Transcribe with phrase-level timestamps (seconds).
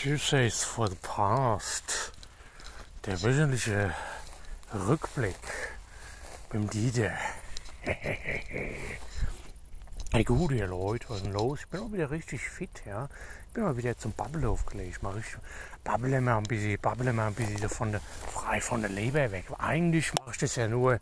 [0.00, 2.12] Tuesdays for the Past.
[3.04, 3.92] Der wöchentliche
[4.72, 5.34] Rückblick
[6.52, 7.10] dem Dieter.
[7.82, 8.76] hey
[10.24, 11.58] gut, ihr Leute, was ist denn los?
[11.62, 13.08] Ich bin auch wieder richtig fit, ja.
[13.48, 14.98] Ich bin mal wieder zum Babbeln aufgelegt.
[14.98, 15.40] Ich mache richtig,
[15.82, 19.46] babbele mal ein bisschen, babbele mal ein bisschen von der, frei von der Leber weg.
[19.58, 21.00] Eigentlich mache ich das ja nur,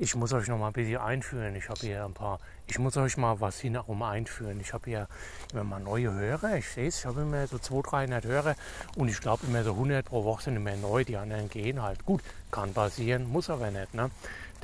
[0.00, 1.54] ich muss euch noch mal ein bisschen einführen.
[1.56, 4.58] Ich habe hier ein paar, ich muss euch mal was hinherum einführen.
[4.58, 5.08] Ich habe hier
[5.52, 6.56] immer mal neue Hörer.
[6.56, 8.54] Ich sehe es, ich habe immer so 200, 300 Hörer
[8.96, 11.04] und ich glaube immer so 100 pro Woche sind immer neu.
[11.04, 12.06] Die anderen gehen halt.
[12.06, 13.92] Gut, kann passieren, muss aber nicht.
[13.92, 14.10] Ne?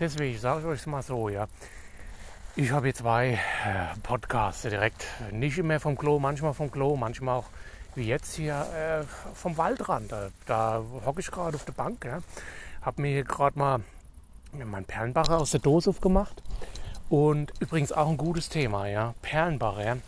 [0.01, 1.49] Deswegen sage ich euch mal so, ja.
[2.55, 3.39] Ich habe hier zwei äh,
[4.03, 7.51] Podcasts direkt, nicht immer vom Klo, manchmal vom Klo, manchmal auch
[7.95, 10.11] wie jetzt hier äh, vom Waldrand.
[10.11, 12.07] Da, da hocke ich gerade auf der Bank.
[12.07, 12.21] Ja.
[12.81, 13.81] Habe mir hier gerade mal
[14.53, 16.43] meinen Perlenbacher aus der Dose aufgemacht.
[17.09, 19.15] Und übrigens auch ein gutes Thema, ja.
[19.23, 19.99] Perlenbacher.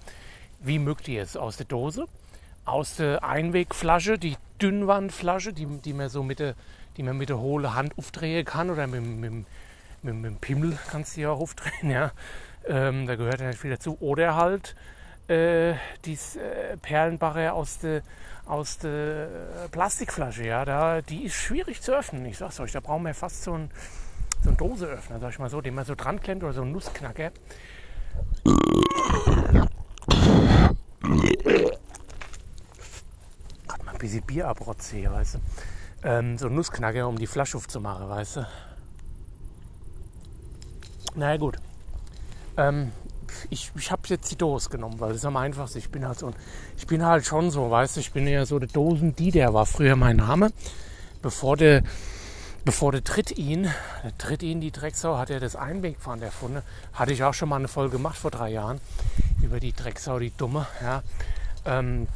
[0.60, 1.36] Wie mögt ihr es?
[1.36, 2.06] Aus der Dose?
[2.64, 6.54] Aus der Einwegflasche, die Dünnwandflasche, die, die man so mit der,
[6.96, 10.78] die man mit der hohle Hand aufdrehen kann oder mit, mit, mit, mit dem Pimmel
[10.90, 12.12] kannst du ja auch aufdrehen, ja.
[12.66, 13.96] Ähm, da gehört ja nicht viel dazu.
[14.00, 14.74] Oder halt
[15.28, 15.74] äh,
[16.04, 18.02] dies äh, Perlenbacher aus der
[18.48, 19.28] aus der
[19.70, 22.24] Plastikflasche, ja, da, die ist schwierig zu öffnen.
[22.24, 23.70] Ich sag's euch, da brauchen wir fast so ein
[24.42, 26.72] so einen Doseöffner, sag ich mal so, den man so dran klemmt oder so einen
[26.72, 27.32] Nussknacker.
[33.66, 35.38] Gerade mal ein bisschen Bier abrotze hier, weißt du.
[36.04, 38.46] Ähm, so ein Nussknacker, um die Flasche aufzumachen, weißt du.
[41.16, 41.56] Naja, gut.
[42.56, 42.92] Ähm,
[43.50, 45.78] ich, ich habe jetzt die Dose genommen, weil das ist am einfachsten.
[45.78, 46.32] Ich bin halt so,
[46.76, 49.52] ich bin halt schon so, weißt du, ich bin ja so der Dosen, die der
[49.54, 50.52] war früher mein Name,
[51.22, 51.82] bevor der
[52.64, 56.62] bevor der tritt ihn, der tritt ihn, die Drecksau, hat er das Einwegfahren erfunden.
[56.92, 58.80] Hatte ich auch schon mal eine Folge gemacht vor drei Jahren
[59.42, 60.66] über die Drecksau, die Dumme.
[60.82, 61.02] Ja.
[61.64, 62.08] Ähm,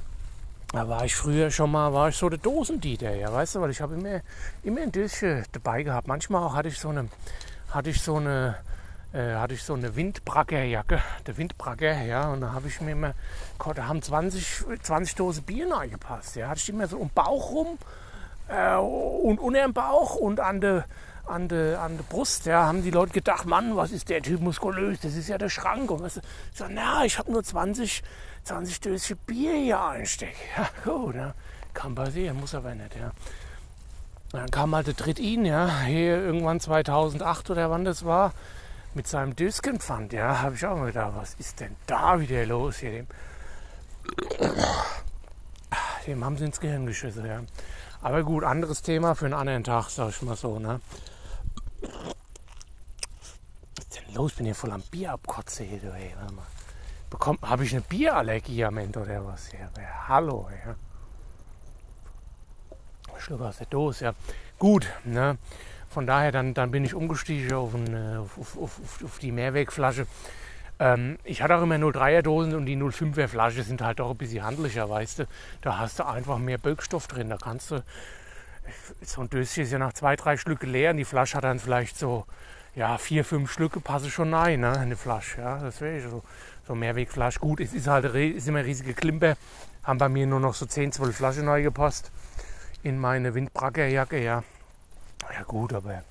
[0.72, 3.70] da war ich früher schon mal, war ich so der Dosendieter, ja, weißt du, weil
[3.70, 4.22] ich habe immer,
[4.62, 6.08] immer ein Döschen dabei gehabt.
[6.08, 7.08] Manchmal auch hatte ich so eine,
[7.70, 8.56] hatte ich so eine,
[9.12, 13.12] äh, hatte ich so eine Windbrackerjacke, der Windbracker, ja, und da habe ich mir immer,
[13.74, 17.78] da haben 20, 20 Dosen Bier reingepasst, ja, hatte ich immer so um Bauch rum
[18.48, 20.84] äh, und unter dem Bauch und an der
[21.26, 24.40] an der an de Brust, ja, haben die Leute gedacht, Mann, was ist der Typ
[24.40, 25.90] muskulös, das ist ja der Schrank.
[25.90, 26.22] Und was, ich
[26.52, 28.02] so, na, ich habe nur 20,
[28.44, 30.36] 20 Döschen Bier hier einsteckt.
[30.56, 31.34] Ja, gut, ja.
[31.74, 33.12] kann passieren, muss aber nicht, ja.
[34.32, 38.32] Dann kam halt der Tritt-In, ja, hier irgendwann 2008 oder wann das war,
[38.94, 42.78] mit seinem Döskenpfand, ja, habe ich auch mal gedacht, was ist denn da wieder los
[42.78, 43.06] hier, dem,
[46.06, 47.40] dem haben sie ins Gehirn geschissen, ja.
[48.02, 50.58] Aber gut, anderes Thema für einen anderen Tag, sag ich mal so.
[50.58, 50.80] Ne?
[51.80, 54.32] Was ist denn los?
[54.32, 56.12] Bin hier voll am Bier abkotze hier, du, ey.
[56.18, 56.46] Warte mal.
[57.10, 59.48] Bekommt, habe ich eine Bierallergie am Ende oder was?
[59.48, 59.70] Hier?
[60.08, 60.74] Hallo, ja.
[63.18, 64.14] Schluck aus der Dose, ja.
[64.58, 65.38] Gut, ne?
[65.88, 70.06] Von daher, dann, dann bin ich umgestiegen auf, eine, auf, auf, auf, auf die Mehrwegflasche.
[70.82, 74.16] Ähm, ich hatte auch immer 03er Dosen und die 05er Flasche sind halt auch ein
[74.16, 75.28] bisschen handlicher, weißt du.
[75.60, 77.30] Da hast du einfach mehr Böckstoff drin.
[77.30, 77.84] Da kannst du,
[79.00, 81.60] so ein Döschen ist ja nach zwei, drei Schlücke leer und die Flasche hat dann
[81.60, 82.26] vielleicht so,
[82.74, 85.40] ja, vier, fünf Schlücke passe schon rein, ne, eine Flasche.
[85.40, 86.24] Ja, das wäre so,
[86.66, 87.38] so Mehrwegflasche.
[87.38, 89.36] Gut, es ist halt ist immer riesige Klimper.
[89.84, 92.10] Haben bei mir nur noch so 10, 12 Flaschen neu gepasst
[92.82, 94.42] in meine Windbrackerjacke, ja.
[95.32, 96.02] Ja gut, aber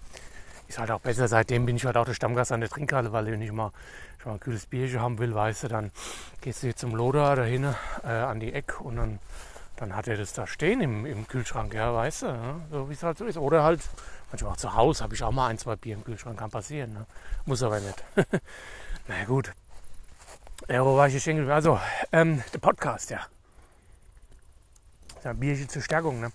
[0.72, 1.28] ist halt auch besser.
[1.28, 3.72] Seitdem bin ich halt auch der Stammgast an der Trinkhalle, weil wenn ich mal,
[4.18, 5.92] ich mal ein kühles Bierchen haben will, weißt du, dann
[6.40, 9.20] gehst du jetzt zum Loder dahin äh, an die Ecke und dann,
[9.76, 12.94] dann hat er das da stehen im, im Kühlschrank, ja, weißt du, ja, so wie
[12.94, 13.38] es halt so ist.
[13.38, 13.82] Oder halt,
[14.32, 16.94] manchmal auch zu Hause habe ich auch mal ein, zwei Bier im Kühlschrank, kann passieren,
[16.94, 17.06] ne?
[17.46, 18.04] muss aber nicht.
[19.08, 19.52] Na gut.
[20.70, 21.80] Ja, wo war ich jetzt Also,
[22.14, 23.20] ähm, der Podcast, ja.
[25.24, 26.32] ja Bierchen zur Stärkung, ne?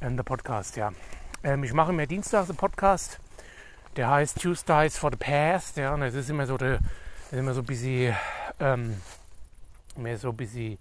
[0.00, 0.92] Ähm, der Podcast, ja.
[1.42, 3.18] Ähm, ich mache mir dienstags einen Podcast
[3.96, 5.76] der heißt Tuesdays for the Past.
[5.76, 6.78] Ja, und es ist immer so, der,
[7.30, 8.16] immer so ein bisschen,
[8.60, 8.96] ähm,
[9.96, 10.78] mehr so ein bisschen,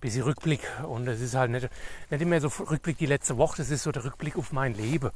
[0.00, 0.60] bisschen Rückblick.
[0.86, 1.68] Und es ist halt nicht,
[2.10, 5.10] nicht immer so Rückblick die letzte Woche, das ist so der Rückblick auf mein Leben.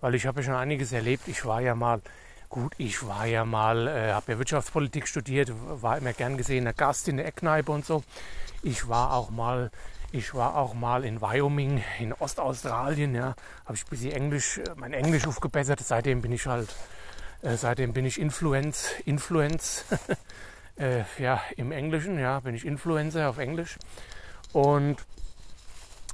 [0.00, 1.28] Weil ich habe ja schon einiges erlebt.
[1.28, 2.00] Ich war ja mal,
[2.48, 7.08] gut, ich war ja mal, äh, habe ja Wirtschaftspolitik studiert, war immer gern gesehener Gast
[7.08, 8.02] in der Eckkneipe und so.
[8.62, 9.70] Ich war auch mal
[10.12, 13.34] ich war auch mal in Wyoming, in Ostaustralien, ja,
[13.64, 15.80] habe ich ein bisschen Englisch, äh, mein Englisch aufgebessert.
[15.80, 16.74] Seitdem bin ich halt,
[17.42, 19.84] äh, seitdem bin ich Influenz, Influenz,
[20.78, 23.78] äh, ja, im Englischen, ja, bin ich Influencer auf Englisch.
[24.52, 24.96] Und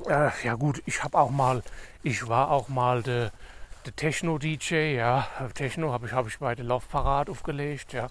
[0.06, 1.62] äh, ja gut, ich habe auch mal,
[2.02, 3.32] ich war auch mal der
[3.86, 8.08] de Techno-DJ, ja, Techno habe ich, hab ich bei der Laufparade aufgelegt, ja.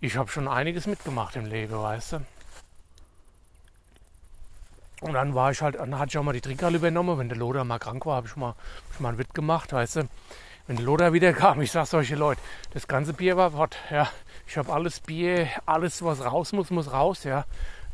[0.00, 2.26] Ich habe schon einiges mitgemacht im Leben, weißt du.
[5.00, 7.18] Und dann war ich halt, dann hatte ich auch mal die Trinkhalle übernommen.
[7.18, 8.56] Wenn der Loder mal krank war, habe ich mal, hab
[8.92, 10.08] ich mal einen Witt gemacht, weißt du.
[10.66, 12.40] Wenn der Loder wieder kam, ich sag solche Leute,
[12.72, 14.08] das ganze Bier war fort, ja.
[14.46, 17.44] Ich habe alles Bier, alles was raus muss, muss raus, ja.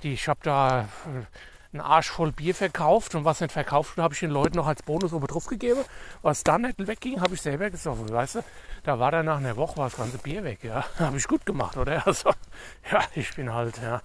[0.02, 1.26] Die, ich habe da äh,
[1.72, 4.66] einen Arsch voll Bier verkauft und was nicht verkauft wurde, habe ich den Leuten noch
[4.66, 5.80] als Bonus oben drauf gegeben.
[6.20, 8.40] Was dann nicht wegging, habe ich selber gesoffen, weißt du.
[8.84, 10.84] Da war dann nach einer Woche war das ganze Bier weg, ja.
[10.98, 12.06] Habe ich gut gemacht, oder?
[12.06, 12.30] Also,
[12.90, 14.02] ja, ich bin halt, ja,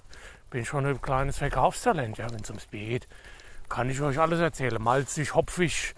[0.49, 3.07] bin schon ein kleines Verkaufstalent, ja, wenn es ums Bier geht.
[3.69, 4.81] Kann ich euch alles erzählen.
[4.81, 5.93] Malzig, hopfig,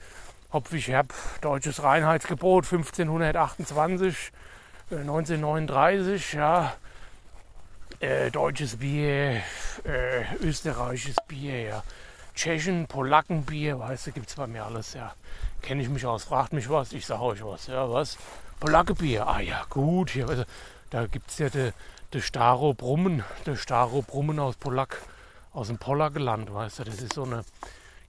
[0.51, 4.31] hopfig herb, deutsches Reinheitsgebot 1528,
[4.92, 6.74] 1939, äh, ja
[8.00, 9.42] äh, deutsches Bier,
[9.84, 11.84] äh, österreichisches Bier, ja.
[12.36, 15.13] Tschechen, Polackenbier, weißt du, gibt es bei mir alles, ja.
[15.62, 18.18] Kenne ich mich aus, fragt mich was, ich sage euch was, ja, was?
[18.60, 20.44] Polackenbier, ah ja, gut, hier, also,
[20.90, 21.74] da gibt es ja de,
[22.14, 25.02] de Staro Brummen, de Staro Brummen aus Polak,
[25.54, 27.44] aus dem Polackeland, weißt du, das ist so eine,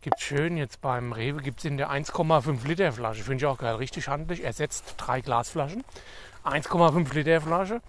[0.01, 3.59] gibt schön jetzt beim Rewe, gibt es in der 1,5 Liter Flasche, finde ich auch
[3.59, 5.85] geil, richtig handlich, ersetzt drei Glasflaschen,
[6.45, 7.83] 1,5 Liter Flasche,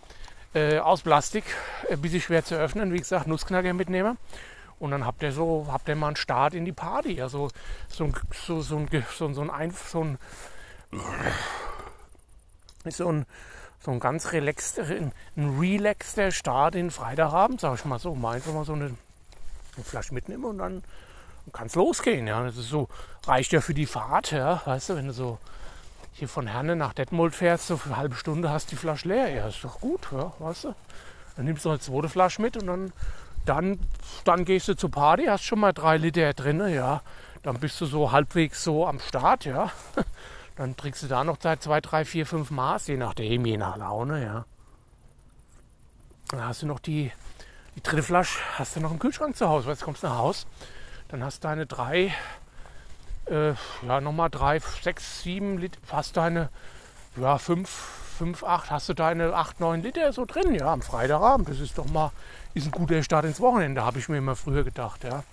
[0.54, 1.46] äh, aus Plastik,
[1.90, 2.92] ein bisschen schwer zu öffnen.
[2.92, 4.18] Wie gesagt, Nussknacker mitnehmen.
[4.80, 7.22] Und dann habt ihr so, habt ihr mal einen Start in die Party.
[7.22, 7.50] Also
[7.88, 10.18] so ein, so, so ein, so ein, so ein, so ein,
[12.90, 13.26] so ein,
[13.84, 18.16] so ein ganz relaxter, ein, relaxter Start in Freitagabend, sag ich mal so.
[18.16, 20.84] Mal einfach mal so eine, eine Flasche mitnehmen und dann
[21.52, 22.28] kann es losgehen.
[22.28, 22.44] Ja.
[22.44, 22.90] Das ist so,
[23.26, 25.40] reicht ja für die Fahrt, ja, weißt du, wenn du so
[26.14, 29.30] hier von Herne nach Detmold fährst, so für eine halbe Stunde hast die Flasche leer.
[29.30, 30.76] Ja, ist doch gut, ja, weißt du.
[31.36, 32.94] Dann nimmst du eine zweite Flasche mit und dann,
[33.46, 33.80] dann,
[34.26, 37.02] dann gehst du zur Party, hast schon mal drei Liter drin, ja.
[37.42, 39.72] Dann bist du so halbwegs so am Start, ja.
[40.62, 43.78] Dann trinkst du da noch seit zwei, drei, vier, fünf Maß, je nachdem, je nach
[43.78, 44.46] Laune, ja.
[46.28, 47.12] Dann hast du noch die,
[47.76, 49.66] die dritte Flasche, hast du noch im Kühlschrank zu Hause.
[49.66, 50.46] Weißt du, kommst nach Haus,
[51.08, 52.14] dann hast du deine drei
[53.26, 53.54] äh,
[53.88, 56.50] ja, nochmal drei, sechs, sieben Liter, hast deine,
[57.16, 57.68] ja, fünf,
[58.20, 61.50] fünf, acht, hast du deine acht, neun Liter so drin, ja, am Freitagabend.
[61.50, 62.12] Das ist doch mal,
[62.54, 65.24] ist ein guter Start ins Wochenende, habe ich mir immer früher gedacht, ja.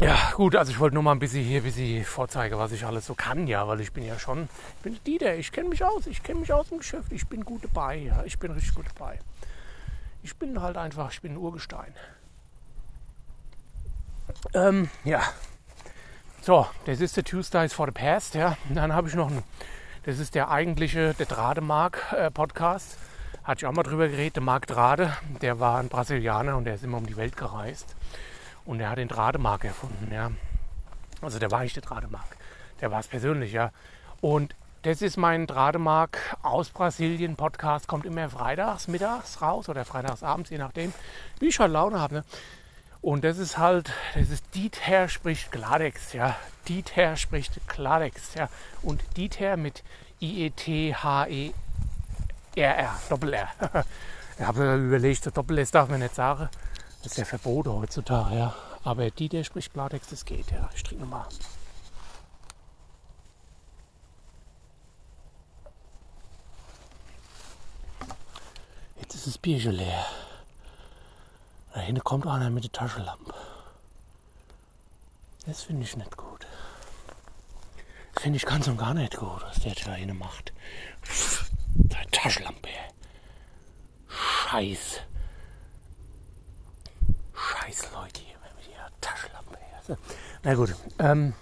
[0.00, 2.86] Ja, gut, also ich wollte nur mal ein bisschen hier ein bisschen vorzeigen, was ich
[2.86, 5.84] alles so kann, ja, weil ich bin ja schon, ich bin Dieter, ich kenne mich
[5.84, 8.74] aus, ich kenne mich aus dem Geschäft, ich bin gut dabei, ja, ich bin richtig
[8.74, 9.18] gut dabei.
[10.22, 11.94] Ich bin halt einfach, ich bin ein Urgestein.
[14.54, 15.20] Ähm, ja,
[16.40, 18.56] so, das ist der Tuesdays for the Past, ja.
[18.70, 19.42] Dann habe ich noch einen,
[20.04, 22.94] das ist der eigentliche, der Drademark-Podcast.
[22.94, 26.64] Äh, Hatte ich auch mal drüber geredet, der Marc Drade, der war ein Brasilianer und
[26.64, 27.96] der ist immer um die Welt gereist.
[28.64, 30.30] Und der hat den Drademark erfunden, ja.
[31.22, 32.36] Also der war nicht der Drademark,
[32.80, 33.72] der war es persönlich, ja.
[34.20, 40.22] Und das ist mein Drademark aus Brasilien Podcast, kommt immer freitags mittags raus oder freitags
[40.22, 40.94] abends, je nachdem,
[41.38, 42.14] wie ich halt Laune habe.
[42.14, 42.24] Ne?
[43.02, 46.36] Und das ist halt, das ist Dieter spricht Kladex, ja.
[46.66, 48.48] Dieter spricht Kladex, ja.
[48.82, 49.82] Und Dieter mit
[50.20, 51.54] I-E-T-H-E-R-R,
[53.08, 53.48] Doppel-R.
[54.38, 56.48] ich habe überlegt, Doppel-S darf man nicht sagen.
[57.02, 58.54] Das ist ja verboten heutzutage, ja.
[58.84, 60.68] Aber Dieter spricht Klartext, das geht, ja.
[60.74, 61.26] Ich trinke nochmal.
[69.00, 70.04] Jetzt ist das Bierchen leer.
[71.72, 73.34] Da hinten kommt einer mit der Taschenlampe.
[75.46, 76.46] Das finde ich nicht gut.
[78.14, 80.52] Das finde ich ganz und gar nicht gut, was der da hinten macht.
[81.90, 82.68] Seine Taschenlampe.
[84.08, 85.00] Scheiß.
[87.40, 89.58] Scheiß Leute hier mit ihrer Taschenlampe.
[90.42, 90.74] Na gut.
[90.98, 91.32] Ähm,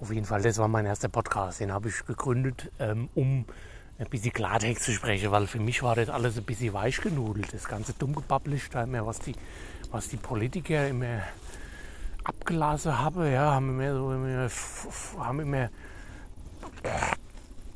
[0.00, 1.60] auf jeden Fall, das war mein erster Podcast.
[1.60, 3.44] Den habe ich gegründet, ähm, um
[3.98, 7.52] ein bisschen Klartext zu sprechen, weil für mich war das alles ein bisschen weich genudelt.
[7.52, 9.34] Das ganze Dummgebabbelisch, was die,
[9.90, 11.22] was die Politiker immer
[12.24, 14.48] abgelassen haben, ja, haben immer so immer,
[15.18, 15.68] haben immer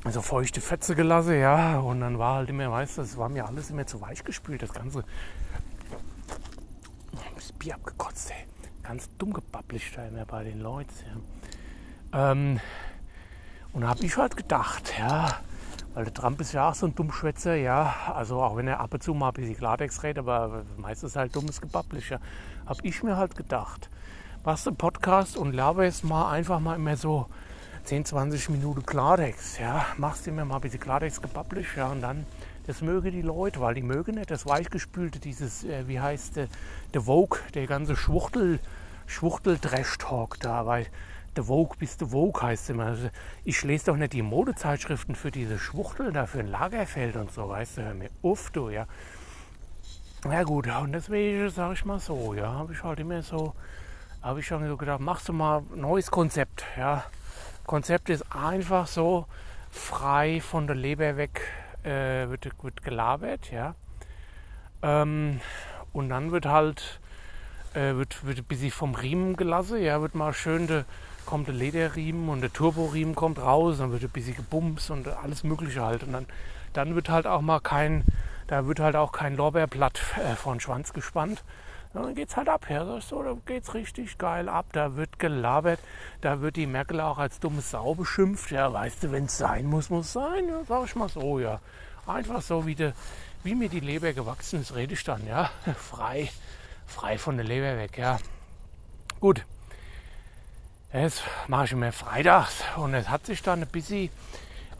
[0.03, 3.45] also feuchte Fetze gelassen, ja, und dann war halt immer, weißt du, das war mir
[3.45, 5.03] alles immer zu weich gespült, das ganze
[7.59, 8.45] Bier abgekotzt, ey.
[8.81, 10.93] Ganz dumm gebabbelt da bei den Leuten,
[12.13, 12.31] ja.
[12.31, 12.59] Ähm,
[13.73, 15.39] und da habe ich halt gedacht, ja,
[15.93, 17.93] weil der Trump ist ja auch so ein Dummschwätzer, ja.
[18.15, 21.35] Also auch wenn er ab und zu mal ein bisschen Klartext redet, aber meistens halt
[21.35, 22.19] dummes Gebabblisch, ja.
[22.65, 23.89] Habe ich mir halt gedacht,
[24.43, 27.27] machst du Podcast und laber jetzt mal einfach mal immer so
[27.83, 29.85] 10, 20 Minuten Klartext, ja.
[29.97, 31.87] Machst du immer mal ein bisschen Klartext gebabblisch, ja.
[31.87, 32.25] Und dann,
[32.69, 36.47] das mögen die Leute, weil die mögen nicht das Weichgespülte, dieses, äh, wie heißt der,
[36.93, 38.59] der Vogue, der ganze Schwuchtel,
[39.07, 40.85] Schwuchtel-Trash-Talk da, weil
[41.35, 42.85] The Vogue bist The Vogue heißt immer.
[42.85, 43.09] Also
[43.43, 47.49] ich lese doch nicht die Modezeitschriften für diese Schwuchtel da für ein Lagerfeld und so,
[47.49, 48.85] weißt du, hör mir auf, du, ja.
[50.29, 53.55] Ja gut, und deswegen sage ich mal so, ja, habe ich halt immer so,
[54.21, 57.03] habe ich schon so gedacht, machst du mal ein neues Konzept, ja.
[57.65, 59.25] Konzept ist einfach so
[59.71, 61.41] frei von der Leber weg
[61.83, 63.75] äh, wird, wird gelabert, ja.
[64.81, 65.41] Ähm,
[65.93, 66.99] und dann wird halt
[67.73, 70.85] äh, wird, wird ein bisschen vom Riemen gelassen, ja, wird mal schön der
[71.25, 75.43] kommt der Lederriemen und der Turboriemen kommt raus, dann wird ein bisschen gebumst und alles
[75.43, 76.25] mögliche halt und dann
[76.73, 78.03] dann wird halt auch mal kein
[78.47, 81.43] da wird halt auch kein Lorbeerblatt äh, von Schwanz gespannt.
[81.93, 85.79] Dann geht's halt ab, ja, das so, da geht's richtig geil ab, da wird gelabert,
[86.21, 89.89] da wird die Merkel auch als dumme Sau beschimpft, ja, weißt du, wenn's sein muss,
[89.89, 91.59] muss sein, ja, sag ich mal so, ja.
[92.05, 92.93] Einfach so, wie, de,
[93.43, 96.29] wie mir die Leber gewachsen ist, rede ich dann, ja, frei,
[96.85, 98.19] frei von der Leber weg, ja.
[99.19, 99.43] Gut,
[100.93, 102.63] jetzt mache ich mir freitags.
[102.77, 104.09] Und es hat sich dann ein bisschen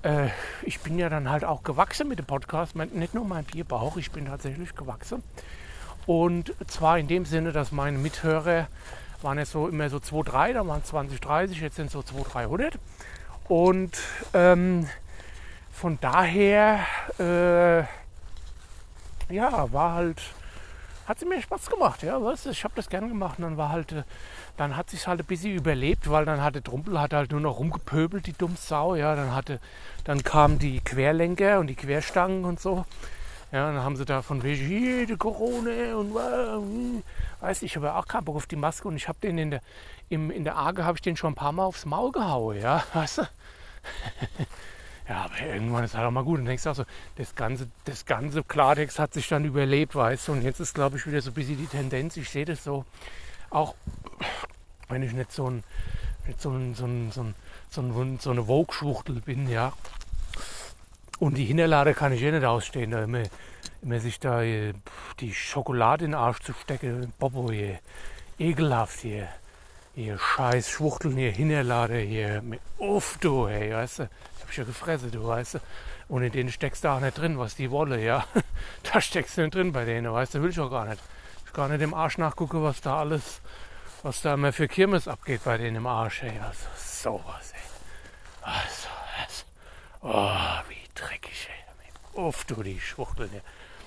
[0.04, 0.30] äh,
[0.62, 4.12] ich bin ja dann halt auch gewachsen mit dem Podcast, nicht nur mein Bierbauch, ich
[4.12, 5.24] bin tatsächlich gewachsen.
[6.10, 8.68] Und zwar in dem Sinne, dass meine Mithörer
[9.22, 12.24] waren jetzt so immer so 2, 3, da waren 20, 30, jetzt sind so 2,
[12.28, 12.80] 300.
[13.48, 13.96] Und
[14.34, 14.90] ähm,
[15.72, 16.80] von daher,
[17.20, 17.82] äh,
[19.32, 20.20] ja, war halt,
[21.06, 23.70] hat sie mir Spaß gemacht, ja, weißt ich habe das gern gemacht und dann war
[23.70, 24.02] halt, äh,
[24.58, 27.60] dann hat sich halt ein bisschen überlebt, weil dann hatte Trumpel hat halt nur noch
[27.60, 29.60] rumgepöbelt, die dumme Sau, ja, dann hatte,
[30.06, 32.88] dann kamen die Querlenker und die Querstangen und so.
[33.52, 37.02] Ja, dann haben sie da von wegen, hier, die Corona und äh,
[37.42, 39.62] weiß ich, habe auch keinen Bock auf die Maske und ich habe den in der,
[40.10, 42.84] im, in der Arge habe ich den schon ein paar Mal aufs Maul gehauen, ja,
[42.94, 43.22] weißt du?
[45.10, 46.40] ja, aber irgendwann ist halt auch mal gut.
[46.40, 50.34] Und denkst auch so, das ganze, das ganze Klartext hat sich dann überlebt, weißt du?
[50.34, 52.86] Und jetzt ist, glaube ich, wieder so ein bisschen die Tendenz, ich sehe das so,
[53.50, 53.74] auch
[54.90, 55.64] wenn ich nicht so ein,
[56.38, 57.34] so ein, so ein, so ein,
[57.70, 59.74] so, ein, so eine Vogue-Schwuchtel bin, ja.
[61.20, 63.24] Und die Hinterlade kann ich eh nicht ausstehen, da immer,
[63.82, 64.74] immer sich da äh,
[65.20, 67.14] die Schokolade in den Arsch zu stecken.
[67.20, 67.80] Bobo hier,
[68.38, 69.28] ekelhaft hier.
[69.96, 72.42] Hier scheiß Schwuchteln hier, Hinterlade hier.
[72.78, 74.04] Uff, du, hey, weißt du.
[74.04, 75.60] Das hab ich ja gefressen, du, weißt du.
[76.08, 78.26] Und in denen steckst du auch nicht drin, was die wolle, ja.
[78.94, 81.02] da steckst du nicht drin bei denen, weißt du, will ich auch gar nicht.
[81.46, 83.42] Ich gar nicht im Arsch nachgucken, was da alles
[84.04, 86.40] was da immer für Kirmes abgeht bei denen im Arsch, ey.
[86.40, 87.60] Also sowas, ey.
[88.42, 89.46] Also, das.
[90.02, 92.22] Oh, wie dreckig, ey.
[92.22, 93.42] Uff, du, die Schwuchteln, ey.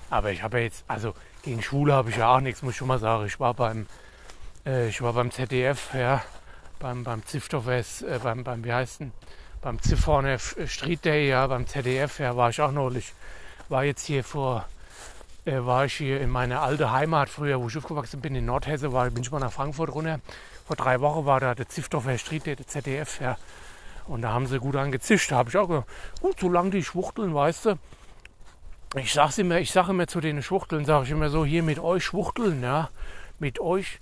[0.09, 2.77] Aber ich habe ja jetzt, also gegen Schule habe ich ja auch nichts, muss ich
[2.77, 3.25] schon mal sagen.
[3.25, 3.87] Ich war beim,
[4.65, 6.23] äh, ich war beim ZDF, ja,
[6.79, 9.11] beim, beim Ziftofest, äh, beim, beim, wie heißt denn,
[9.61, 13.13] beim Ziffhorner Street Day, ja, beim ZDF, ja, war ich auch neulich.
[13.69, 14.65] War jetzt hier vor
[15.45, 18.93] äh, war ich hier in meiner alten Heimat früher, wo ich aufgewachsen bin, in Nordhesse,
[18.93, 20.19] war, bin ich mal nach Frankfurt runter.
[20.65, 23.37] Vor drei Wochen war da der Ziftdorfer Street, der ZDF, ja.
[24.07, 25.31] Und da haben sie gut angezischt.
[25.31, 25.87] Da habe ich auch gesagt,
[26.21, 27.75] gut, solange die schwuchteln, weißt du.
[28.95, 31.79] Ich sag's immer, ich sage immer zu den Schwuchteln, sage ich immer so, hier mit
[31.79, 32.89] euch Schwuchteln, ja.
[33.39, 33.99] Mit euch,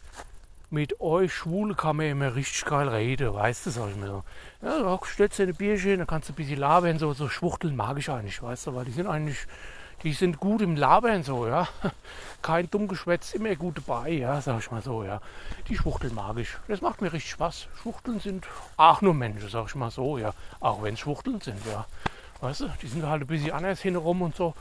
[0.69, 4.23] mit euch Schwule kann man immer richtig geil reden, weißt du, sag ich mir so.
[4.61, 7.97] Ja, stellst dir ein Bierchen, dann kannst du ein bisschen labern, so, so Schwuchteln mag
[7.97, 9.47] ich eigentlich, weißt du, weil die sind eigentlich
[10.03, 11.67] die sind gut im Labern so, ja.
[12.41, 15.21] Kein Dummgeschwätz, immer gut dabei, ja, sag ich mal so, ja.
[15.67, 16.49] Die Schwuchteln mag ich.
[16.67, 17.67] Das macht mir richtig Spaß.
[17.81, 20.33] Schwuchteln sind auch nur Menschen, sag ich mal so, ja.
[20.59, 21.85] Auch wenn es Schwuchteln sind, ja.
[22.41, 24.55] Weißt du, die sind halt ein bisschen anders hinrum und so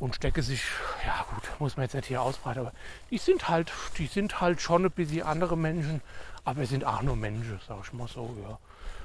[0.00, 0.62] und stecke sich,
[1.06, 2.72] ja gut, muss man jetzt nicht hier ausbreiten, aber
[3.10, 6.02] die sind halt, die sind halt schon ein bisschen andere Menschen,
[6.44, 8.58] aber sind auch nur Menschen, sag ich mal so, ja.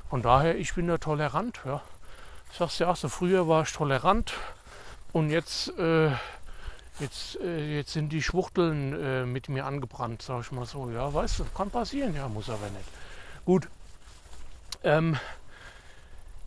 [0.10, 1.82] Von daher, ich bin da tolerant, ja.
[2.52, 4.34] Ich sag's ja auch so, früher war ich tolerant,
[5.12, 6.12] und jetzt, äh,
[7.00, 10.90] jetzt, äh, jetzt sind die Schwuchteln äh, mit mir angebrannt, sag ich mal so.
[10.92, 12.88] Ja, weißt du, kann passieren, ja, muss aber nicht.
[13.46, 13.68] Gut.
[14.84, 15.18] Ähm,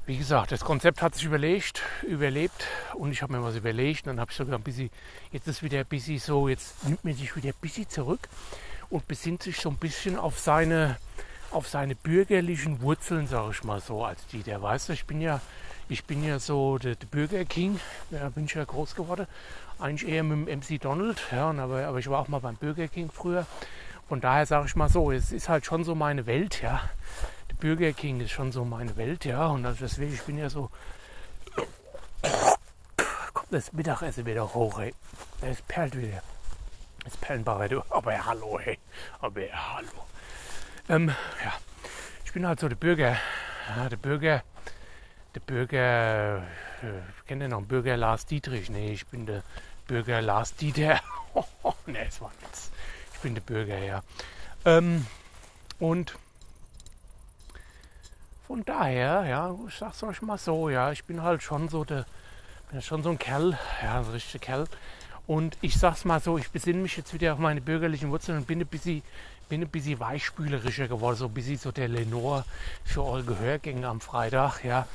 [0.04, 4.06] wie gesagt, das Konzept hat sich überlegt, überlebt und ich habe mir was überlegt.
[4.06, 4.90] Und dann habe ich sogar ein bisschen,
[5.30, 8.28] jetzt ist wieder ein bisschen so, jetzt nimmt man sich wieder ein bisschen zurück
[8.90, 10.98] und besinnt sich so ein bisschen auf seine,
[11.52, 14.42] auf seine bürgerlichen Wurzeln, sage ich mal so, als die.
[14.42, 15.40] Der weiß, ich bin ja
[15.88, 17.78] ich bin ja so der, der Bürger-King,
[18.10, 19.26] da bin ich ja groß geworden.
[19.78, 22.88] Eigentlich eher mit dem MC Donald, ja, aber, aber ich war auch mal beim Bürger
[22.88, 23.46] King früher.
[24.08, 26.82] Von daher sage ich mal so, es ist halt schon so meine Welt, ja.
[27.50, 29.46] Der Bürger King ist schon so meine Welt, ja.
[29.46, 30.70] Und also deswegen, ich bin ja so.
[33.32, 34.94] Kommt das Mittagessen wieder hoch, ey.
[35.40, 36.22] Es perlt wieder.
[37.04, 37.82] Es perlenbar, du.
[37.90, 38.78] Aber ja, hallo, ey.
[39.20, 40.06] Aber ja, hallo.
[40.88, 41.08] Ähm,
[41.44, 41.52] ja.
[42.24, 43.16] Ich bin halt so der Bürger.
[43.76, 44.42] Ja, der Bürger
[45.34, 46.38] der Bürger,
[46.82, 48.70] äh, kennt ihr noch Bürger Lars Dietrich?
[48.70, 49.42] Nee, ich bin der
[49.86, 51.00] Bürger Lars Dieter.
[51.86, 52.70] nee, das war nichts.
[53.14, 54.02] Ich bin der Bürger, ja.
[54.64, 55.06] Ähm,
[55.78, 56.16] und
[58.46, 62.04] von daher, ja, ich sag's euch mal so, ja, ich bin halt schon so der,
[62.70, 64.66] bin schon so ein Kerl, ja, so ein richtiger Kerl.
[65.26, 68.46] Und ich sag's mal so, ich besinne mich jetzt wieder auf meine bürgerlichen Wurzeln und
[68.46, 69.02] bin ein bisschen,
[69.48, 72.44] bin ein bisschen weichspülerischer geworden, so ein bisschen so der Lenore
[72.84, 74.86] für eure Gehörgänge am Freitag, ja.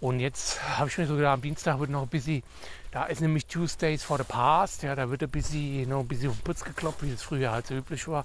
[0.00, 2.42] Und jetzt habe ich mir so gedacht, am Dienstag wird noch ein bisschen,
[2.90, 6.30] da ist nämlich Tuesdays for the Past, ja, da wird ein bisschen, noch ein bisschen
[6.30, 8.24] auf den Putz geklopft, wie es früher halt so üblich war.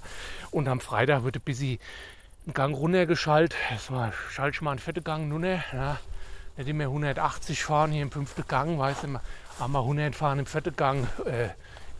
[0.50, 1.78] Und am Freitag wird ein bisschen
[2.46, 3.56] ein Gang runtergeschaltet.
[3.88, 5.98] War, schalte ich mal einen vierten Gang runter, ja.
[6.56, 9.20] Nicht immer 180 fahren hier im fünften Gang, weißt du,
[9.62, 11.50] einmal 100 fahren im vierten Gang äh,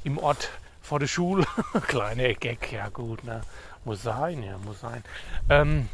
[0.05, 1.47] im Ort vor der Schule.
[1.89, 3.43] Kleiner Gag, ja gut, ne?
[3.85, 5.05] Muss sein, ja, muss sein.
[5.51, 5.89] Ähm,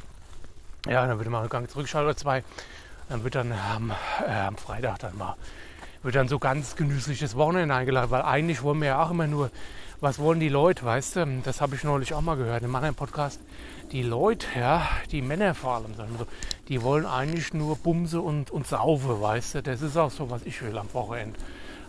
[0.87, 2.45] ja, dann würde man einen Gang zurückschalten oder zwei.
[3.09, 3.92] Dann wird dann am,
[4.26, 5.37] äh, am Freitag dann mal
[6.02, 9.50] wird dann so ganz genüssliches Wochenende eingeladen, weil eigentlich wollen wir ja auch immer nur,
[10.00, 11.40] was wollen die Leute, weißt du?
[11.44, 13.40] Das habe ich neulich auch mal gehört in einem anderen Podcast.
[13.92, 15.94] Die Leute, ja, die Männer vor allem,
[16.68, 19.62] die wollen eigentlich nur Bumse und, und Saufe, weißt du?
[19.62, 21.38] Das ist auch so, was ich will am Wochenende.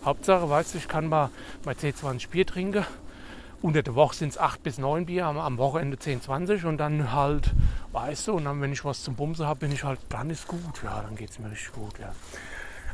[0.05, 1.31] Hauptsache, weißt du, ich kann mal
[1.63, 2.85] bei C20 Bier trinken
[3.63, 7.13] unter der Woche sind es 8 bis 9 Bier, am, Wochenende 10, 20 und dann
[7.13, 7.51] halt,
[7.93, 10.47] weißt du, und dann, wenn ich was zum Bumsen habe, bin ich halt, dann ist
[10.47, 12.13] gut, ja, dann geht es mir richtig gut, ja.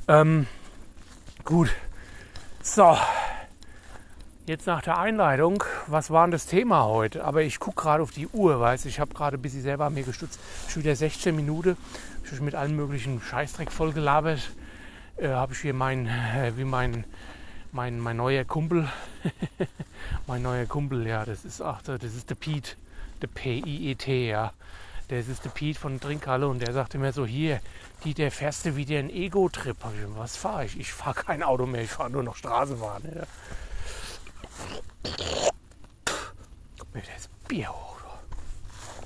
[0.07, 0.45] Ähm,
[1.43, 1.69] gut,
[2.61, 2.95] so,
[4.45, 7.25] jetzt nach der Einleitung, was war denn das Thema heute?
[7.25, 9.89] Aber ich gucke gerade auf die Uhr, weißt du, ich habe gerade ein bisschen selber
[9.89, 11.77] mir gestutzt, schon wieder 16 Minuten,
[12.31, 14.51] ich mit allen möglichen Scheißdreck vollgelabert,
[15.17, 17.05] äh, habe ich hier mein, äh, wie mein
[17.71, 18.87] mein, mein neuer Kumpel,
[20.27, 22.75] mein neuer Kumpel, ja, das ist, ach, das ist der Pete,
[23.21, 24.53] der P-I-E-T, ja.
[25.09, 27.61] Das ist der Pete von Trinkhalle und der sagte mir so, hier,
[28.03, 29.75] die, der fährst du wieder einen Ego-Trip.
[30.15, 30.79] Was fahre ich?
[30.79, 33.01] Ich fahre kein Auto mehr, ich fahre nur noch Straßenbahn.
[33.15, 33.23] Ja.
[36.93, 37.97] Mir das Bier hoch.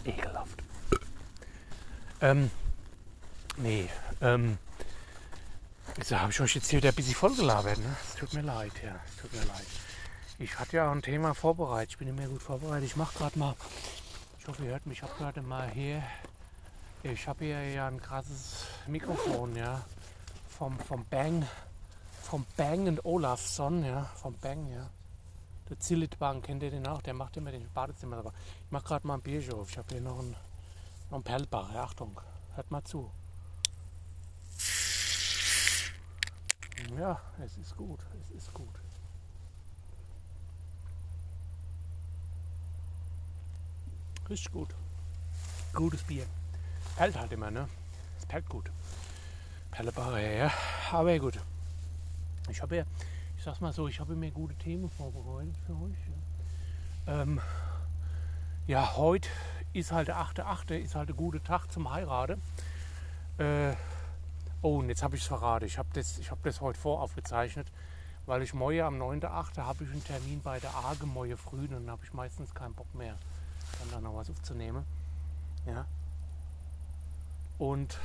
[0.04, 0.62] Ekelhaft.
[2.20, 2.52] Ähm,
[3.56, 3.88] nee,
[4.22, 4.58] ähm,
[5.96, 7.78] Wieso habe ich euch jetzt hier wieder ein bisschen vollgelabert?
[7.78, 7.96] Ne?
[8.10, 9.68] Es tut mir leid, ja, es tut mir leid.
[10.40, 11.92] Ich hatte ja ein Thema vorbereitet.
[11.92, 12.86] Ich bin immer gut vorbereitet.
[12.86, 13.56] Ich mache gerade mal,
[14.40, 14.98] ich hoffe, ihr hört mich.
[14.98, 16.02] Ich habe gerade mal hier,
[17.04, 19.84] ich habe hier ja ein krasses Mikrofon, ja,
[20.58, 21.48] vom, vom Bang,
[22.24, 24.90] vom Bang und Olafsson, ja, vom Bang, ja.
[25.70, 27.04] Der Zillitbang, kennt ihr den auch?
[27.04, 28.18] Der macht immer den Badezimmer.
[28.18, 28.34] Aber
[28.66, 29.70] ich mache gerade mal ein Bierchen auf.
[29.70, 30.36] Ich habe hier noch einen,
[31.12, 31.72] noch einen Perlbach.
[31.72, 32.20] Ja, Achtung,
[32.56, 33.12] hört mal zu.
[36.98, 38.80] Ja, es ist gut, es ist gut.
[44.30, 44.70] Richtig gut.
[45.74, 46.26] Gutes Bier.
[46.96, 47.68] Pellt halt immer, ne?
[48.18, 48.72] Es pellt gut.
[49.72, 50.52] Pellebare, ja.
[50.92, 51.40] Aber gut.
[52.50, 52.84] Ich habe ja,
[53.38, 55.98] ich sag's mal so, ich habe mir gute Themen vorbereitet für euch.
[57.08, 57.42] Ja, ähm,
[58.68, 59.30] ja heute
[59.74, 62.42] ist halt der 8.8., ist halt ein guter Tag zum Heiraten.
[63.40, 63.74] Äh,
[64.66, 65.66] Oh, und jetzt habe ich es verraten.
[65.66, 67.68] Ich habe das, hab das heute voraufgezeichnet,
[68.26, 69.58] weil ich morgen am 9.8.
[69.58, 72.88] habe ich einen Termin bei der AGE morgen früh dann habe ich meistens keinen Bock
[72.96, 73.18] mehr,
[73.80, 74.86] dann da noch was aufzunehmen.
[75.68, 75.86] Ja.
[77.58, 78.00] Und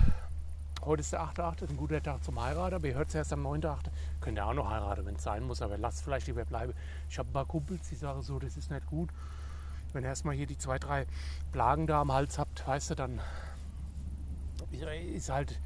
[0.84, 3.46] heute ist der 8.8., ein guter Tag zum Heiraten, aber ihr hört es erst am
[3.46, 3.84] 9.8.
[4.20, 6.74] Könnt ihr auch noch heiraten, wenn es sein muss, aber lasst vielleicht lieber bleiben.
[7.08, 9.10] Ich habe ein paar Kumpels, die sagen so, das ist nicht gut.
[9.92, 11.06] Wenn ihr erstmal hier die zwei, drei
[11.52, 13.20] Plagen da am Hals habt, weißt du, dann
[15.14, 15.60] ist halt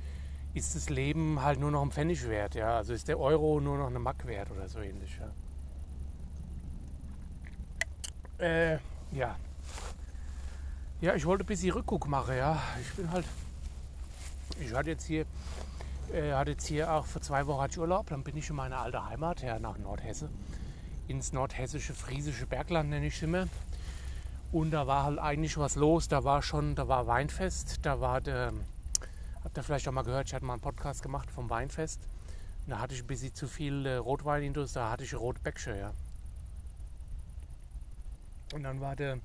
[0.55, 2.55] ist das Leben halt nur noch ein Pfennig wert.
[2.55, 2.77] Ja?
[2.77, 5.19] Also ist der Euro nur noch eine Mack wert oder so ähnlich.
[5.19, 5.31] Ja,
[8.47, 8.79] äh,
[9.13, 9.37] ja.
[11.01, 12.37] ja ich wollte ein bisschen Rückguck machen.
[12.37, 12.61] Ja?
[12.81, 13.25] Ich bin halt,
[14.61, 15.25] ich hatte jetzt hier,
[16.13, 18.09] äh, hatte jetzt hier auch vor zwei Wochen Urlaub.
[18.09, 20.29] Dann bin ich in meine alte Heimat, ja, nach Nordhesse.
[21.09, 23.47] Ins nordhessische, friesische Bergland nenne ich es immer.
[24.51, 26.09] Und da war halt eigentlich was los.
[26.09, 28.53] Da war schon, da war Weinfest, da war der
[29.53, 32.01] Habt ihr vielleicht auch mal gehört, ich hatte mal einen Podcast gemacht vom Weinfest.
[32.67, 35.93] Da hatte ich ein bisschen zu viel äh, Rotwein da hatte ich Rotbäcksche, ja.
[38.55, 39.19] Und dann war der,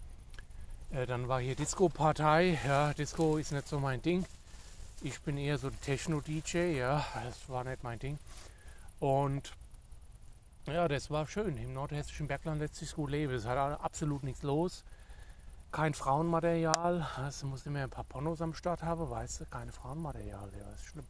[0.91, 4.25] äh, dann war hier Disco-Partei, ja, Disco ist nicht so mein Ding.
[5.01, 8.19] Ich bin eher so Techno-DJ, ja, das war nicht mein Ding.
[8.99, 9.53] Und
[10.65, 11.55] ja, das war schön.
[11.55, 13.33] Im nordhessischen Bergland lässt sich gut leben.
[13.33, 14.83] Es hat absolut nichts los
[15.71, 17.07] kein Frauenmaterial.
[17.17, 20.49] Also muss immer ein paar Pornos am Start haben, weißt du, keine Frauenmaterial.
[20.57, 21.05] Ja, ist schlimm.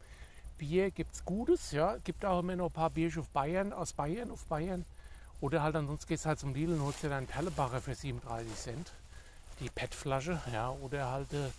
[0.58, 1.96] Bier gibt es Gutes, ja.
[1.98, 4.84] Gibt auch immer noch ein paar Bier auf Bayern, aus Bayern, auf Bayern.
[5.40, 8.92] Oder halt ansonsten gehst halt zum Lidl und holst dir deinen Perlebacher für 37 Cent.
[9.60, 10.70] Die PET-Flasche, ja.
[10.70, 11.50] Oder halt äh,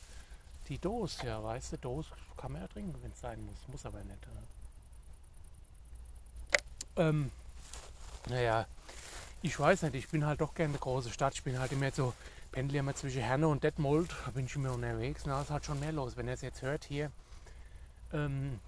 [0.68, 3.58] die Dose, ja, weißt du, Dose kann man ja trinken, wenn es sein muss.
[3.68, 4.20] Muss aber nicht.
[6.98, 7.08] Ja.
[7.08, 7.32] Ähm,
[8.28, 8.68] naja,
[9.42, 11.34] ich weiß nicht, ich bin halt doch gerne eine große Stadt.
[11.34, 12.14] Ich bin halt immer so
[12.52, 15.24] pendle immer zwischen Herne und Detmold, da bin ich immer unterwegs.
[15.24, 16.18] Da ist halt schon mehr los.
[16.18, 17.12] Wenn ihr es jetzt hört hier,
[18.14, 18.60] ähm,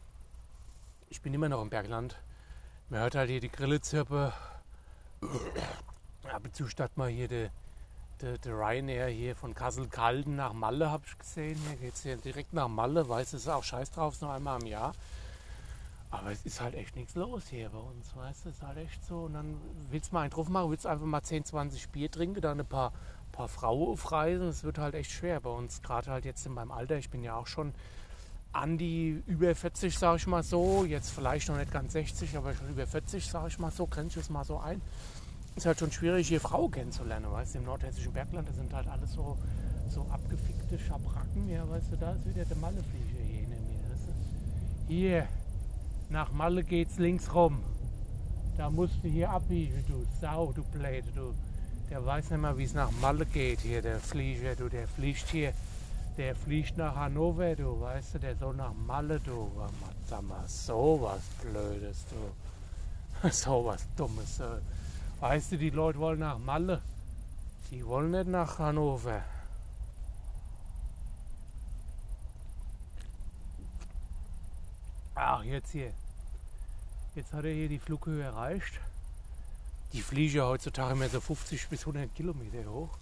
[1.09, 2.19] ich bin immer noch im Bergland.
[2.89, 4.33] Man hört halt hier die Grille zirpe
[6.23, 7.51] Ab und zu statt mal hier der
[8.21, 11.59] de, de Ryanair hier von Kassel-Calden nach Malle habe ich gesehen.
[11.67, 13.07] Hier geht es hier direkt nach Malle.
[13.07, 14.93] Weiß es auch scheiß drauf, ist nur einmal im Jahr.
[16.09, 18.49] Aber es ist halt echt nichts los hier bei uns, weißt du?
[18.49, 19.23] Es ist halt echt so.
[19.23, 19.57] Und dann
[19.89, 22.65] willst du mal einen drauf machen, willst einfach mal 10, 20 Bier trinken, dann ein
[22.65, 22.91] paar,
[23.31, 24.47] paar Frauen aufreisen.
[24.47, 26.97] Es wird halt echt schwer bei uns, gerade halt jetzt in meinem Alter.
[26.97, 27.73] Ich bin ja auch schon
[28.53, 30.85] an die über 40, sage ich mal so.
[30.85, 33.87] Jetzt vielleicht noch nicht ganz 60, aber schon über 40, sage ich mal so.
[33.87, 34.81] Grenze ich es mal so ein.
[35.55, 37.59] Ist halt schon schwierig, hier Frau kennenzulernen, weißt du?
[37.59, 39.37] Im nordhessischen Bergland, das sind halt alles so,
[39.89, 41.49] so abgefickte Schabracken.
[41.49, 43.79] Ja, weißt du, da ist wieder der Malleflieger hier hinter mir.
[43.91, 44.13] Weißt du?
[44.87, 45.27] Hier,
[46.09, 47.63] nach Malle geht's links rum.
[48.57, 51.33] Da musst du hier abbiegen, du Sau, du Blöde, du.
[51.91, 54.69] Der weiß nicht mal, wie es nach Malle geht hier, der Flieger, du.
[54.69, 55.53] Der fliegt hier,
[56.17, 57.81] der fliegt nach Hannover, du.
[57.81, 59.51] Weißt du, der soll nach Malle, du.
[60.07, 63.29] Sag mal, so was Blödes, du.
[63.29, 64.41] so was Dummes.
[65.19, 66.81] Weißt du, die Leute wollen nach Malle.
[67.71, 69.21] Die wollen nicht nach Hannover.
[75.13, 75.91] Ach, jetzt hier.
[77.15, 78.79] Jetzt hat er hier die Flughöhe erreicht.
[79.93, 82.97] Die fliegen ja heutzutage immer so 50 bis 100 Kilometer hoch.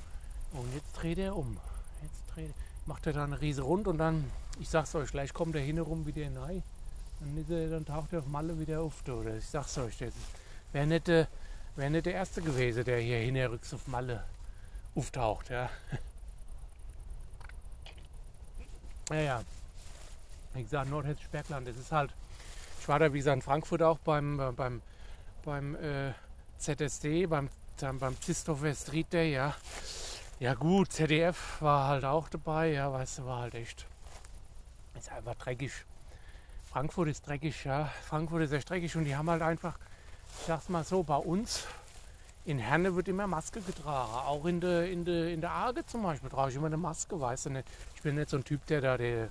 [0.53, 1.57] Und jetzt dreht er um.
[2.01, 2.53] Jetzt dreht,
[2.85, 6.05] macht er da eine riese Rund und dann, ich sag's euch, gleich kommt er hinherum
[6.05, 6.63] wieder rein.
[7.19, 9.07] Dann, er, dann taucht er auf Malle wieder auf.
[9.07, 10.13] Oder ich sag's euch, das
[10.71, 11.27] wäre nicht, äh,
[11.75, 14.23] wär nicht der Erste gewesen, der hier hinterrücks auf Malle
[14.95, 15.49] auftaucht.
[15.49, 15.69] Ja.
[19.11, 19.43] ja, ja.
[20.53, 22.11] Wie gesagt, Nordhessisch Bergland, das ist halt
[22.89, 24.81] war da, wie gesagt, in Frankfurt auch beim, äh, beim,
[25.45, 26.11] beim äh,
[26.59, 29.55] ZSD, beim, beim Christopher Street Day, ja.
[30.39, 33.85] Ja gut, ZDF war halt auch dabei, ja, weißt du, war halt echt,
[34.97, 35.71] ist einfach dreckig.
[36.71, 37.89] Frankfurt ist dreckig, ja.
[38.07, 39.77] Frankfurt ist echt dreckig und die haben halt einfach,
[40.39, 41.65] ich sag's mal so, bei uns
[42.45, 44.11] in Herne wird immer Maske getragen.
[44.13, 47.19] Auch in der, in der, in der Arge zum Beispiel trage ich immer eine Maske,
[47.19, 47.67] weißt du nicht.
[47.95, 49.29] Ich bin nicht so ein Typ, der da der,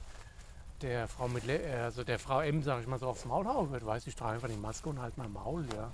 [0.82, 3.84] der Frau mit also der Frau M, sag ich mal, so aufs Maul hauen wird,
[3.84, 5.90] weiß ich, trage einfach die Maske und halt mein Maul, ja.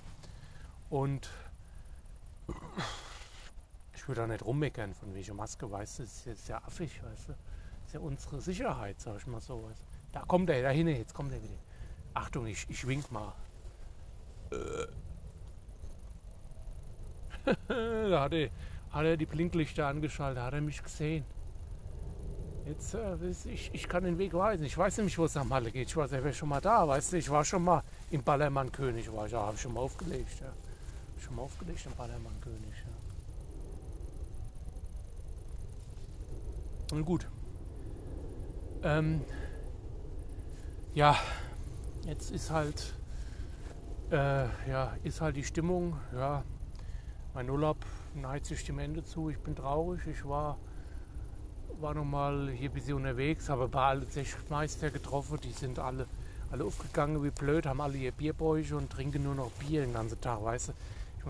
[0.89, 1.29] Und
[3.93, 7.29] ich würde da nicht rummeckern von welcher Maske, weißt du, das ist ja affig, weißt
[7.29, 7.33] du.
[7.33, 9.63] Das ist ja unsere Sicherheit, sag ich mal so.
[9.63, 9.85] Weißt du.
[10.11, 11.57] Da kommt er, da hinten, jetzt kommt er wieder.
[12.13, 13.33] Achtung, ich, ich wink mal.
[17.67, 18.49] da hat er,
[18.91, 21.25] hat er die Blinklichter angeschaltet, hat er mich gesehen.
[22.65, 24.65] Jetzt, äh, ich, ich kann den Weg weisen.
[24.65, 25.89] Ich weiß nämlich, wo es nach Malle geht.
[25.89, 27.17] Ich war selber schon mal da, weißt du.
[27.17, 30.39] Ich war schon mal im Ballermann König, war ich, ja, habe ich schon mal aufgelegt.
[30.41, 30.51] Ja.
[31.25, 32.85] Schon mal aufgelegt im Ballermann König.
[36.91, 36.95] Ja.
[36.95, 37.27] Und gut.
[38.83, 39.21] Ähm,
[40.93, 41.17] ja,
[42.05, 42.93] jetzt ist halt,
[44.11, 45.97] äh, ja, ist halt die Stimmung.
[46.13, 46.43] Ja,
[47.33, 47.77] mein Urlaub
[48.13, 49.31] neigt sich dem Ende zu.
[49.31, 50.05] Ich bin traurig.
[50.05, 50.57] Ich war
[51.81, 55.77] war noch mal hier ein bisschen unterwegs, habe ein paar alte Zechmeister getroffen, die sind
[55.77, 56.07] alle,
[56.49, 60.21] alle aufgegangen wie blöd, haben alle ihr Bierbäuche und trinken nur noch Bier den ganzen
[60.21, 60.73] Tag, weißt du.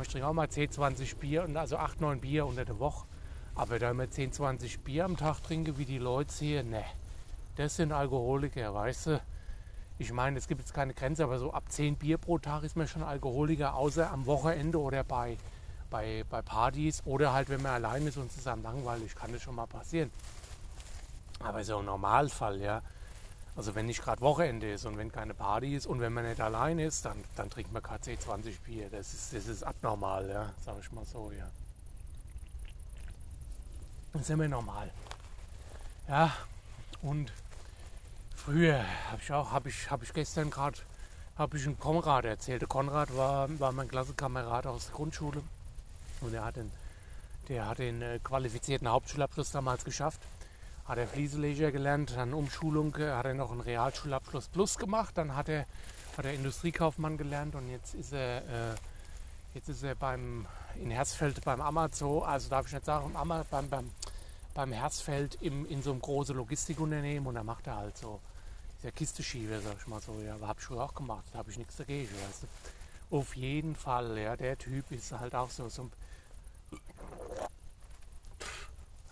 [0.02, 3.06] Ich trinken auch mal 10, 20 Bier, also 8, 9 Bier unter der Woche.
[3.56, 6.84] Aber da immer 10, 20 Bier am Tag trinke, wie die Leute hier, ne.
[7.56, 9.22] Das sind Alkoholiker, weißt du.
[9.98, 12.76] Ich meine, es gibt jetzt keine Grenze, aber so ab 10 Bier pro Tag ist
[12.76, 15.38] man schon Alkoholiker, außer am Wochenende oder bei,
[15.90, 19.56] bei, bei Partys oder halt, wenn man allein ist und zusammen langweilig, kann das schon
[19.56, 20.12] mal passieren.
[21.40, 22.82] Aber so im Normalfall, ja.
[23.56, 26.42] Also wenn nicht gerade Wochenende ist und wenn keine Party ist und wenn man nicht
[26.42, 28.90] allein ist, dann, dann trinkt man KC 20 Bier.
[28.90, 31.50] Das ist, das ist abnormal, ja, sag ich mal so, ja.
[34.12, 34.92] Das ist immer normal.
[36.10, 36.36] Ja,
[37.02, 37.32] und
[38.36, 40.78] früher habe ich auch, habe ich, hab ich gestern gerade,
[41.38, 42.62] habe ich einen Konrad erzählt.
[42.62, 45.42] Der Konrad war, war mein Klassenkamerad aus der Grundschule
[46.20, 46.72] und er hat den,
[47.48, 50.22] der hat den äh, qualifizierten Hauptschulabschluss damals geschafft
[50.86, 55.36] hat er Flieseleger gelernt, dann Umschulung, äh, hat er noch einen Realschulabschluss Plus gemacht, dann
[55.36, 55.66] hat er,
[56.18, 58.76] hat er Industriekaufmann gelernt und jetzt ist er, äh,
[59.56, 60.46] jetzt ist er beim,
[60.76, 63.14] in Hersfeld beim Amazon, also darf ich nicht sagen,
[63.50, 63.92] beim, beim,
[64.54, 68.20] beim Hersfeld im, in so einem großen Logistikunternehmen und da macht er halt so
[68.78, 71.58] dieser Kisteschieber, sag ich mal so, ja, habe ich früher auch gemacht, da habe ich
[71.58, 73.18] nichts dagegen, weißt du.
[73.18, 75.92] Auf jeden Fall, ja, der Typ ist halt auch so, so ein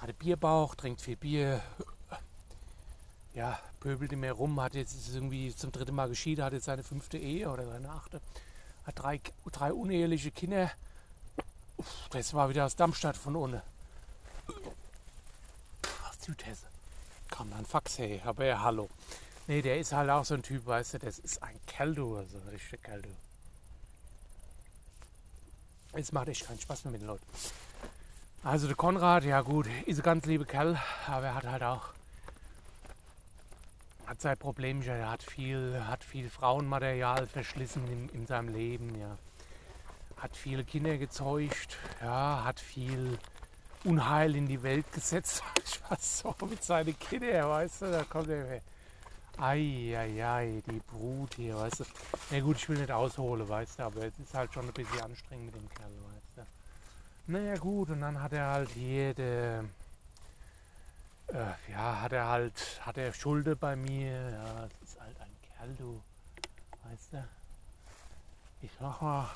[0.04, 1.62] hatte Bierbauch, trinkt viel Bier,
[3.34, 7.18] ja, pöbelt immer rum, hat jetzt irgendwie zum dritten Mal geschieden, hat jetzt seine fünfte
[7.18, 8.20] Ehe oder seine achte,
[8.86, 10.70] hat drei, drei uneheliche Kinder.
[12.10, 13.64] Das war wieder aus Darmstadt von ohne.
[16.10, 16.68] Aus Südhesse.
[17.30, 18.90] Kam dann Fax, hey, aber ja, hallo.
[19.48, 22.18] Nee, der ist halt auch so ein Typ, weißt du, das ist ein Kerl, du,
[22.18, 23.10] also ein richtiger du.
[25.94, 27.26] Es macht echt keinen Spaß mehr mit den Leuten.
[28.44, 30.78] Also der Konrad, ja gut, ist ein ganz lieber Kerl,
[31.08, 31.94] aber er hat halt auch
[34.06, 39.18] hat sein Problem, er hat viel, hat viel Frauenmaterial verschlissen in, in seinem Leben, ja.
[40.18, 43.18] Hat viele Kinder gezeugt, ja, hat viel
[43.86, 45.42] Unheil in die Welt gesetzt.
[45.66, 48.62] Ich weiß so mit seinen Kindern, weißt du, da kommt er.
[49.38, 51.86] Eieiei, die Brut hier, weißt du.
[52.30, 55.02] Na gut, ich will nicht ausholen, weißt du, aber es ist halt schon ein bisschen
[55.02, 56.13] anstrengend mit dem Kerl, weißt du.
[57.26, 59.64] Naja gut, und dann hat er halt der,
[61.28, 65.32] äh, ja, hat er halt, hat er Schulde bei mir, ja, das ist halt ein
[65.42, 66.02] Kerl, du,
[66.84, 67.28] weißt du.
[68.62, 69.30] Ich mach mal,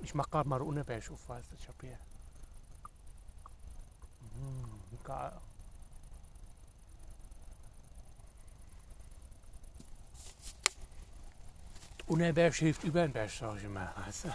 [0.00, 1.98] ich mach gerade mal Unterberg auf, weißt du, ich hab hier,
[4.20, 5.32] mmh, geil.
[12.06, 13.90] Unter den Berg hilft über den Berg, sag ich immer.
[13.96, 14.28] Weißt du?
[14.28, 14.34] Na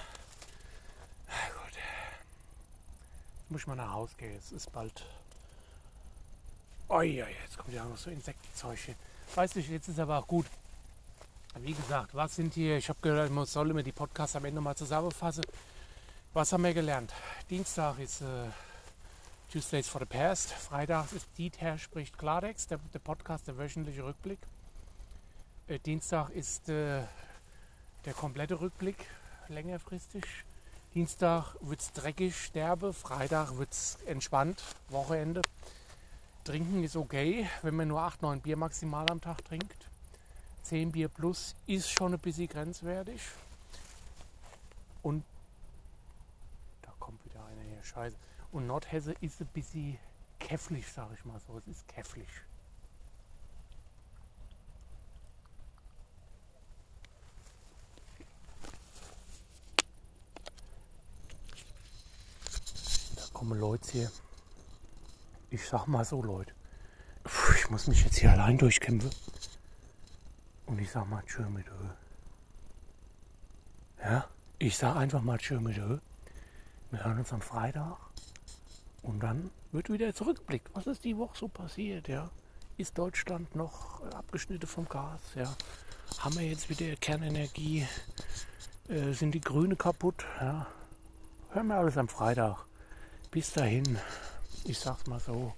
[1.53, 1.75] gut.
[1.75, 4.35] Jetzt muss ich mal nach Hause gehen.
[4.37, 5.05] Es ist bald.
[6.87, 8.95] Oh ja, jetzt kommt ja noch so Insektenzeug hin.
[9.35, 10.45] Weißt du, jetzt ist aber auch gut.
[11.55, 12.77] Wie gesagt, was sind hier?
[12.77, 15.43] Ich habe gehört, man soll immer die Podcasts am Ende mal zusammenfassen.
[16.33, 17.13] Was haben wir gelernt?
[17.49, 18.45] Dienstag ist äh,
[19.51, 20.51] Tuesdays for the Past.
[20.51, 24.39] Freitag ist Dieter spricht Klartext, der, der Podcast, der wöchentliche Rückblick.
[25.67, 27.03] Äh, Dienstag ist äh,
[28.05, 29.05] der komplette Rückblick
[29.47, 30.23] längerfristig.
[30.95, 32.93] Dienstag wird es dreckig, sterbe.
[32.93, 35.43] Freitag wird es entspannt, Wochenende.
[36.43, 39.87] Trinken ist okay, wenn man nur 8, 9 Bier maximal am Tag trinkt.
[40.63, 43.21] 10 Bier plus ist schon ein bisschen grenzwertig.
[45.03, 45.23] Und
[46.81, 48.15] da kommt wieder einer hier, scheiße.
[48.51, 49.99] Und Nordhesse ist ein bisschen
[50.39, 51.55] käfflich, sag ich mal so.
[51.59, 52.27] Es ist käfflich.
[63.49, 64.11] Kommen Leute hier.
[65.49, 66.53] Ich sag mal so, Leute.
[67.55, 69.09] Ich muss mich jetzt hier allein durchkämpfen.
[70.67, 71.89] Und ich sag mal Tschö mit Ö.
[74.03, 74.27] Ja,
[74.59, 75.97] ich sag einfach mal Tschö mit Ö.
[76.91, 77.97] Wir hören uns am Freitag.
[79.01, 80.69] Und dann wird wieder zurückblickt.
[80.75, 82.29] Was ist die Woche so passiert, ja?
[82.77, 85.51] Ist Deutschland noch abgeschnitten vom Gas, ja?
[86.19, 87.87] Haben wir jetzt wieder Kernenergie?
[88.87, 90.67] Äh, sind die Grüne kaputt, ja?
[91.49, 92.68] Hören wir alles am Freitag.
[93.31, 93.99] Bis dahin,
[94.65, 95.53] ich sag's mal so,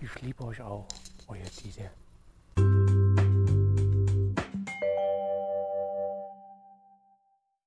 [0.00, 0.86] ich liebe euch auch,
[1.26, 1.90] euer Dieter.